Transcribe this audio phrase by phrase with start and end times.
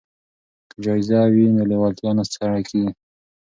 [0.69, 2.89] که جایزه وي نو لیوالتیا نه سړه کیږي.